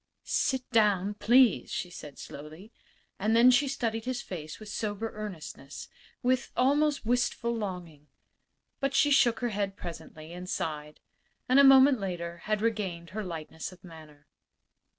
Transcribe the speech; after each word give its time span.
"Sit 0.23 0.67
down, 0.71 1.13
please," 1.13 1.71
she 1.71 1.91
said, 1.91 2.17
slowly. 2.17 2.71
And 3.19 3.35
then 3.35 3.51
she 3.51 3.67
studied 3.67 4.05
his 4.05 4.19
face 4.23 4.59
with 4.59 4.69
sober 4.69 5.11
earnestness 5.13 5.89
with 6.23 6.51
almost 6.57 7.05
wistful 7.05 7.55
longing. 7.55 8.07
But 8.79 8.95
she 8.95 9.11
shook 9.11 9.41
her 9.41 9.49
head 9.49 9.75
presently, 9.77 10.33
and 10.33 10.49
sighed; 10.49 11.01
and 11.47 11.59
a 11.59 11.63
moment 11.63 11.99
later 11.99 12.37
had 12.49 12.63
regained 12.63 13.11
her 13.11 13.23
lightness 13.23 13.71
of 13.71 13.83
manner. 13.83 14.25